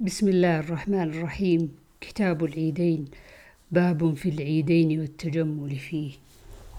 [0.00, 3.04] بسم الله الرحمن الرحيم كتاب العيدين
[3.70, 6.12] باب في العيدين والتجمل فيه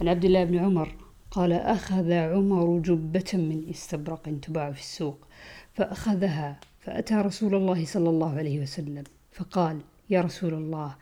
[0.02, 0.96] عن عبد الله بن عمر
[1.32, 5.28] قال أخذ عمر جبة من استبرق تباع في السوق
[5.74, 10.96] فأخذها فأتى رسول الله صلى الله عليه وسلم فقال يا رسول الله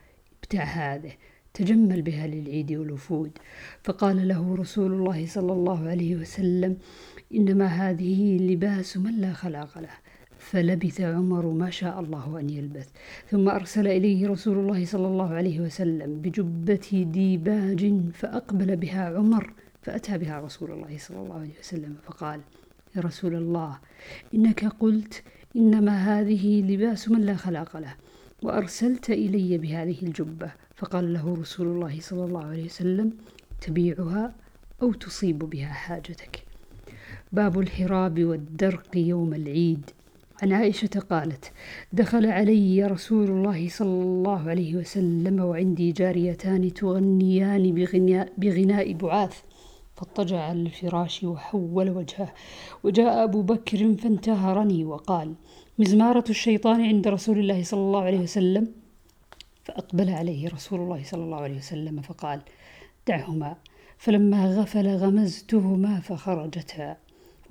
[0.44, 1.12] ابتع هذه
[1.54, 3.32] تجمل بها للعيد والوفود
[3.84, 6.78] فقال له رسول الله صلى الله عليه وسلم
[7.36, 10.13] إنما هذه لباس من لا خلاق له
[10.54, 12.90] فلبث عمر ما شاء الله أن يلبث.
[13.32, 20.18] ثم أرسل إليه رسول الله صلى الله عليه وسلم بجبة ديباج فأقبل بها عمر فأتى
[20.18, 22.42] بها رسول الله صلى الله عليه وسلم فقال
[22.96, 23.80] يا رسول الله
[24.34, 25.24] إنك قلت
[25.56, 27.96] إنما هذه لباس من لا خلاق له
[28.44, 30.52] وأرسلت إلي بهذه الجبة.
[30.76, 33.14] فقال له رسول الله صلى الله عليه وسلم
[33.62, 34.36] تبيعها
[34.82, 36.44] أو تصيب بها حاجتك.
[37.32, 39.90] باب الحراب والدرق يوم العيد.
[40.42, 41.52] عن عائشة قالت
[41.94, 49.42] دخل علي رسول الله صلى الله عليه وسلم وعندي جاريتان تغنيان بغناء, بغناء بعاث
[49.96, 52.34] فاضطجع على الفراش وحول وجهه
[52.84, 55.34] وجاء أبو بكر فانتهرني وقال
[55.80, 58.68] مزمارة الشيطان عند رسول الله صلى الله عليه وسلم؟
[59.64, 62.42] فأقبل عليه رسول الله صلى الله عليه وسلم فقال
[63.08, 63.56] دعهما
[63.98, 66.98] فلما غفل غمزتهما فخرجتا.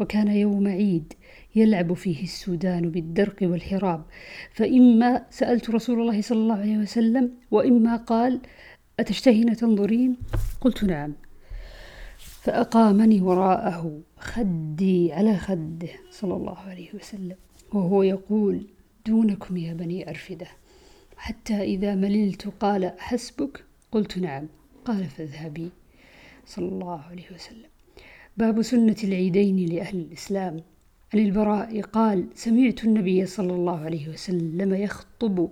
[0.01, 1.13] وكان يوم عيد
[1.55, 4.05] يلعب فيه السودان بالدرق والحراب.
[4.53, 8.41] فإما سألت رسول الله صلى الله عليه وسلم وإما قال
[9.01, 10.17] أتشتهين تنظرين؟
[10.61, 11.13] قلت نعم.
[12.19, 17.37] فأقامني وراءه خدي على خده صلى الله عليه وسلم
[17.73, 18.67] وهو يقول
[19.07, 20.47] دونكم يا بني أرفدة.
[21.17, 24.49] حتى إذا مللت قال حسبك قلت نعم.
[24.85, 25.71] قال فاذهبي.
[26.47, 27.71] صلى الله عليه وسلم.
[28.37, 30.61] باب سنة العيدين لأهل الإسلام.
[31.15, 35.51] عن البراء قال سمعت النبي صلى الله عليه وسلم يخطب.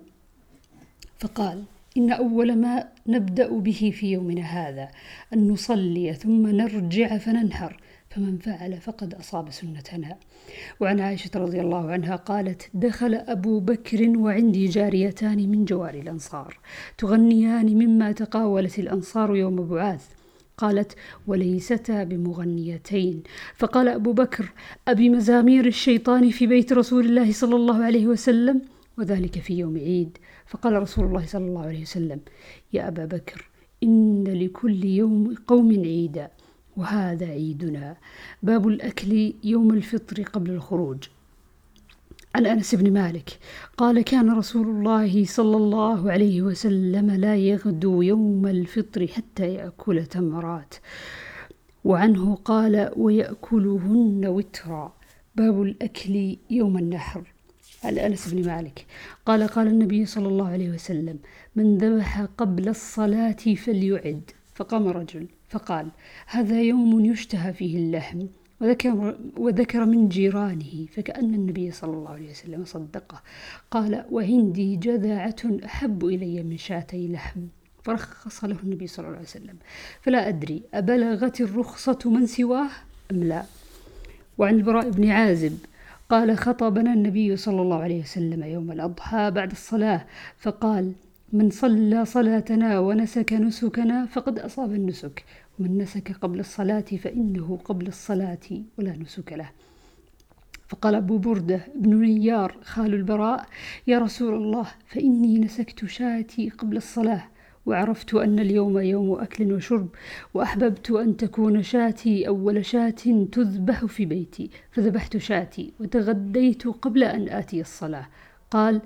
[1.18, 1.64] فقال
[1.96, 4.88] إن أول ما نبدأ به في يومنا هذا
[5.34, 7.80] أن نصلي ثم نرجع فننهر
[8.10, 10.16] فمن فعل فقد أصاب سنتنا.
[10.80, 16.58] وعن عائشة رضي الله عنها قالت دخل أبو بكر وعندي جاريتان من جوار الأنصار
[16.98, 20.19] تغنيان مما تقاولت الأنصار يوم بعاث
[20.60, 20.92] قالت
[21.26, 23.22] وليستا بمغنيتين
[23.56, 24.52] فقال أبو بكر
[24.88, 28.60] أبي مزامير الشيطان في بيت رسول الله صلى الله عليه وسلم
[28.98, 32.20] وذلك في يوم عيد فقال رسول الله صلى الله عليه وسلم
[32.72, 33.48] يا أبا بكر
[33.82, 36.30] إن لكل يوم قوم عيدا
[36.76, 37.96] وهذا عيدنا
[38.42, 40.98] باب الأكل يوم الفطر قبل الخروج
[42.34, 43.38] عن أنس بن مالك.
[43.76, 50.74] قال كان رسول الله صلى الله عليه وسلم لا يغدو يوم الفطر حتى يأكل تمرات.
[51.84, 54.92] وعنه قال ويأكلهن وترا.
[55.36, 57.22] باب الأكل يوم النحر.
[57.84, 58.86] عن أنس بن مالك.
[59.26, 61.18] قال قال النبي صلى الله عليه وسلم
[61.56, 64.30] من ذبح قبل الصلاة فليعد.
[64.54, 65.88] فقام رجل فقال
[66.26, 68.26] هذا يوم يشتهى فيه اللحم.
[68.60, 73.22] وذكر, وذكر من جيرانه فكأن النبي صلى الله عليه وسلم صدقه.
[73.70, 77.40] قال وعندي جذعة أحب إلي من شاتي لحم.
[77.82, 79.56] فرخص له النبي صلى الله عليه وسلم.
[80.00, 82.68] فلا أدري أبلغت الرخصة من سواه؟
[83.10, 83.44] أم لا؟
[84.38, 85.58] وعن البراء بن عازب
[86.08, 90.06] قال خطبنا النبي صلى الله عليه وسلم يوم الأضحى بعد الصلاة.
[90.38, 90.92] فقال
[91.32, 95.24] من صلى صلاتنا ونسك نسكنا فقد أصاب النسك.
[95.58, 98.38] ومن نسك قبل الصلاة فإنه قبل الصلاة
[98.78, 99.50] ولا نسك له.
[100.68, 103.46] فقال أبو بردة بن نيار خال البراء
[103.86, 107.24] يا رسول الله فإني نسكت شاتي قبل الصلاة
[107.66, 109.88] وعرفت أن اليوم يوم أكل وشرب
[110.34, 112.90] وأحببت أن تكون شاتي أول شاة
[113.32, 118.06] تذبح في بيتي فذبحت شاتي وتغديت قبل أن آتي الصلاة.
[118.50, 118.80] قال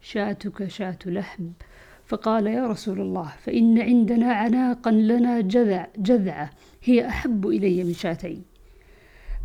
[0.00, 1.44] شاتك شاة لحم.
[2.08, 6.50] فقال يا رسول الله فإن عندنا عناقا لنا جذع جذعة
[6.84, 8.42] هي أحب إلي من شاتين.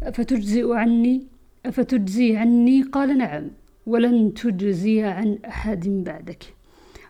[0.03, 1.23] أفتجزئ عني؟
[1.65, 3.47] أفتجزي عني؟ قال نعم
[3.85, 6.43] ولن تجزي عن أحد بعدك.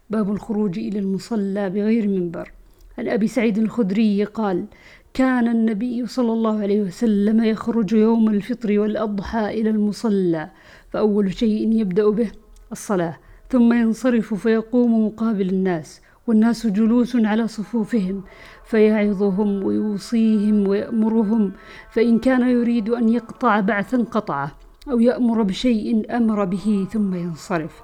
[0.10, 2.52] باب الخروج إلى المصلى بغير منبر.
[2.98, 4.66] عن أبي سعيد الخدري قال
[5.14, 10.50] كان النبي صلى الله عليه وسلم يخرج يوم الفطر والأضحى إلى المصلى
[10.90, 12.32] فأول شيء يبدأ به
[12.72, 13.18] الصلاة.
[13.54, 18.24] ثم ينصرف فيقوم مقابل الناس والناس جلوس على صفوفهم
[18.66, 21.52] فيعظهم ويوصيهم ويأمرهم
[21.92, 24.52] فإن كان يريد أن يقطع بعثا قطعه
[24.92, 27.82] أو يأمر بشيء أمر به ثم ينصرف.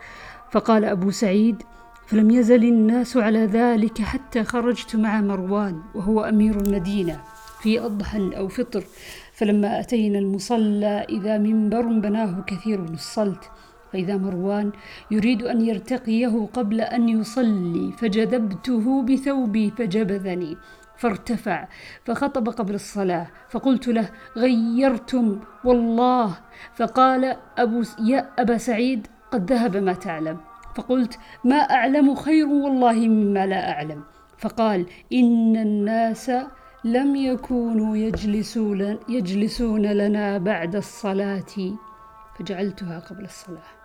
[0.51, 1.63] فقال أبو سعيد
[2.07, 7.21] فلم يزل الناس على ذلك حتى خرجت مع مروان وهو أمير المدينة
[7.61, 8.83] في أضحى أو فطر
[9.33, 13.49] فلما أتينا المصلى إذا منبر بناه كثير من الصلت
[13.93, 14.71] فإذا مروان
[15.11, 20.57] يريد أن يرتقيه قبل أن يصلي فجذبته بثوبي فجبذني
[20.97, 21.67] فارتفع
[22.05, 26.37] فخطب قبل الصلاة فقلت له غيرتم والله!
[26.75, 30.37] فقال أبو يا أبا سعيد قد ذهب ما تعلم.
[30.75, 34.03] فقلت ما أعلم خير والله مما لا أعلم.
[34.37, 36.31] فقال إن الناس
[36.83, 41.77] لم يكونوا يجلسون, يجلسون لنا بعد الصلاة.
[42.39, 43.78] فجعلتها قبل الصلاة.